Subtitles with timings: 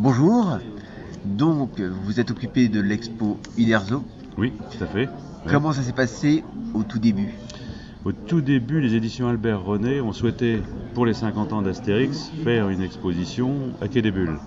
[0.00, 0.60] Bonjour.
[1.24, 4.04] Donc, vous êtes occupé de l'expo Uderzo.
[4.36, 5.06] Oui, tout à fait.
[5.06, 5.50] Ouais.
[5.50, 7.34] Comment ça s'est passé au tout début?
[8.04, 10.62] Au tout début, les éditions Albert René ont souhaité,
[10.94, 14.38] pour les 50 ans d'Astérix, faire une exposition à Quai des Bulles.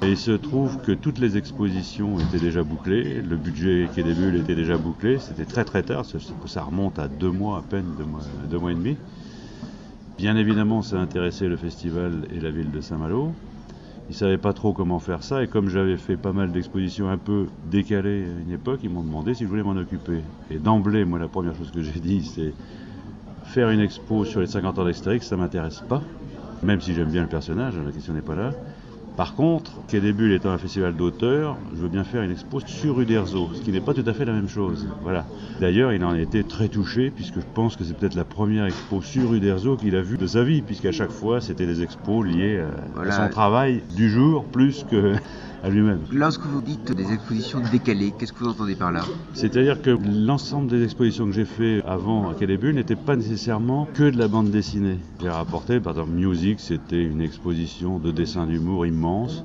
[0.00, 4.14] Et il se trouve que toutes les expositions étaient déjà bouclées, le budget Quai des
[4.14, 6.16] Bulles était déjà bouclé, c'était très très tard, ça,
[6.46, 8.96] ça remonte à deux mois à peine, deux mois, deux mois et demi.
[10.16, 13.34] Bien évidemment, ça a intéressé le festival et la ville de Saint-Malo.
[14.08, 17.08] Ils ne savaient pas trop comment faire ça, et comme j'avais fait pas mal d'expositions
[17.08, 20.22] un peu décalées à une époque, ils m'ont demandé si je voulais m'en occuper.
[20.50, 22.54] Et d'emblée, moi, la première chose que j'ai dit, c'est
[23.42, 26.02] faire une expo sur les 50 ans d'Astérix, ça m'intéresse pas,
[26.62, 28.52] même si j'aime bien le personnage, la question n'est pas là.
[29.16, 32.60] Par contre, Quai des Bulles étant un festival d'auteurs, je veux bien faire une expo
[32.60, 34.86] sur Uderzo, ce qui n'est pas tout à fait la même chose.
[35.02, 35.26] Voilà.
[35.58, 38.66] D'ailleurs, il en a été très touché, puisque je pense que c'est peut-être la première
[38.66, 42.26] expo sur Uderzo qu'il a vue de sa vie, puisqu'à chaque fois, c'était des expos
[42.26, 43.14] liées à, Voilà.
[43.18, 45.14] à son travail du jour, plus que
[45.62, 46.00] à lui-même.
[46.12, 49.02] Lorsque vous dites des expositions décalées, qu'est-ce que vous entendez par là?
[49.34, 54.10] C'est-à-dire que l'ensemble des expositions que j'ai fait avant à Bulles n'étaient pas nécessairement que
[54.10, 54.98] de la bande dessinée.
[55.20, 59.44] J'ai rapporté, par exemple, Music, c'était une exposition de dessins d'humour immense,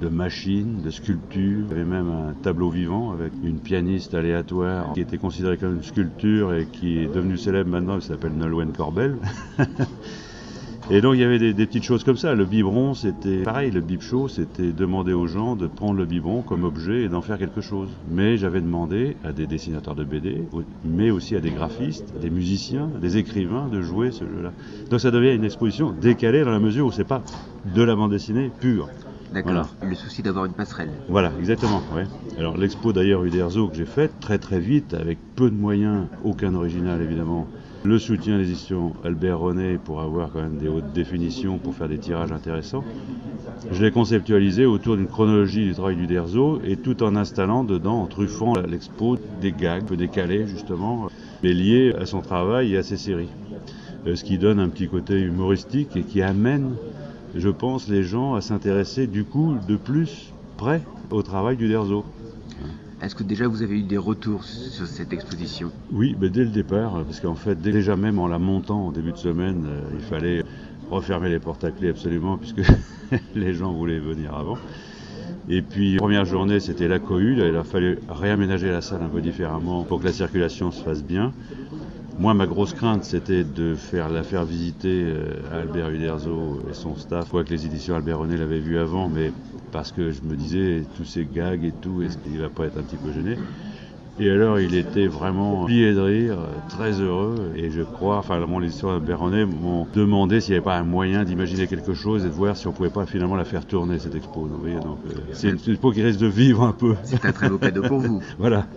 [0.00, 1.66] de machines, de sculptures.
[1.66, 5.76] Il y avait même un tableau vivant avec une pianiste aléatoire qui était considérée comme
[5.76, 9.18] une sculpture et qui est devenue célèbre maintenant, elle s'appelle Nolwenn Corbel.
[10.90, 12.34] Et donc il y avait des, des, petites choses comme ça.
[12.34, 13.70] Le biberon, c'était pareil.
[13.70, 17.22] Le bib show, c'était demander aux gens de prendre le biberon comme objet et d'en
[17.22, 17.88] faire quelque chose.
[18.10, 20.44] Mais j'avais demandé à des dessinateurs de BD,
[20.84, 24.52] mais aussi à des graphistes, des musiciens, des écrivains de jouer ce jeu-là.
[24.90, 27.22] Donc ça devient une exposition décalée dans la mesure où c'est pas
[27.74, 28.88] de la bande dessinée pure.
[29.32, 29.52] D'accord.
[29.52, 29.68] Voilà.
[29.82, 30.90] Le souci d'avoir une passerelle.
[31.08, 31.82] Voilà, exactement.
[31.94, 32.04] Ouais.
[32.38, 36.54] Alors l'expo d'ailleurs Uderzo que j'ai faite très très vite, avec peu de moyens, aucun
[36.54, 37.48] original évidemment.
[37.84, 41.88] Le soutien des éditions Albert René pour avoir quand même des hautes définitions, pour faire
[41.88, 42.82] des tirages intéressants.
[43.70, 48.06] Je l'ai conceptualisé autour d'une chronologie du travail d'Uderzo et tout en installant dedans, en
[48.06, 51.08] truffant l'expo, des gags peu décalés justement,
[51.42, 53.30] mais liés à son travail et à ses séries.
[54.06, 56.76] Euh, ce qui donne un petit côté humoristique et qui amène
[57.34, 62.04] je pense, les gens à s'intéresser du coup de plus près au travail du Derzo.
[63.02, 65.70] Est-ce que déjà vous avez eu des retours sur cette exposition?
[65.92, 69.12] Oui, mais dès le départ, parce qu'en fait, déjà même en la montant en début
[69.12, 70.44] de semaine, euh, il fallait
[70.90, 72.62] refermer les portes à clé absolument, puisque
[73.34, 74.56] les gens voulaient venir avant.
[75.48, 77.36] Et puis, première journée, c'était la cohue.
[77.36, 81.02] Il a fallu réaménager la salle un peu différemment pour que la circulation se fasse
[81.02, 81.32] bien.
[82.16, 86.72] Moi, ma grosse crainte, c'était de faire la faire visiter euh, à Albert Uderzo et
[86.72, 89.32] son staff, quoique les éditions Albert René l'avaient vu avant, mais
[89.72, 92.78] parce que je me disais, tous ces gags et tout, est-ce qu'il va pas être
[92.78, 93.36] un petit peu gêné?
[94.16, 96.38] Et alors, il était vraiment plié de rire,
[96.68, 97.52] très heureux.
[97.56, 100.84] Et je crois, enfin, mon édition Albert René m'ont demandé s'il n'y avait pas un
[100.84, 103.98] moyen d'imaginer quelque chose et de voir si on pouvait pas finalement la faire tourner,
[103.98, 104.46] cette expo.
[104.46, 106.94] Donc, euh, c'est une expo qui risque de vivre un peu.
[107.02, 108.22] C'est un très beau cadeau pour vous.
[108.38, 108.68] voilà.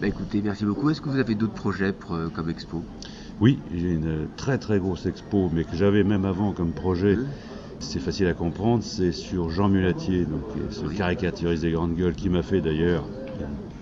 [0.00, 0.88] Bah écoutez, merci beaucoup.
[0.88, 2.82] Est-ce que vous avez d'autres projets pour, euh, comme expo?
[3.38, 7.16] Oui, j'ai une très très grosse expo, mais que j'avais même avant comme projet.
[7.16, 7.26] Mmh.
[7.80, 10.96] C'est facile à comprendre, c'est sur Jean Mulatier, donc ce Oui.
[10.96, 13.04] caricaturiste des grandes gueules qui m'a fait d'ailleurs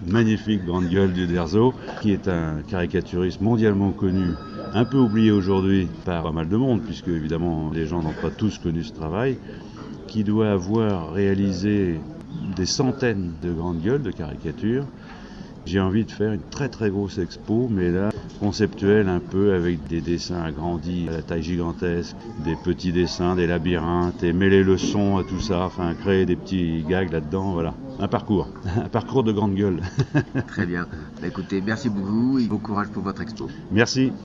[0.04, 4.30] une magnifique grande gueule du Derzo, qui est un caricaturiste mondialement connu,
[4.72, 8.30] un peu oublié aujourd'hui par pas mal de monde, puisque évidemment les gens n'ont pas
[8.30, 9.38] tous connu ce travail,
[10.08, 12.00] qui doit avoir réalisé
[12.56, 14.84] des centaines de grandes gueules de caricatures.
[15.68, 18.08] J'ai envie de faire une très très grosse expo, mais là,
[18.40, 23.46] conceptuelle un peu avec des dessins agrandis à la taille gigantesque, des petits dessins, des
[23.46, 27.74] labyrinthes, et mêler le son à tout ça, enfin créer des petits gags là-dedans, voilà.
[28.00, 28.48] Un parcours,
[28.82, 29.82] un parcours de grande gueule.
[30.46, 30.86] Très bien.
[31.20, 33.50] Bah écoutez, merci beaucoup et bon courage pour votre expo.
[33.70, 34.10] Merci.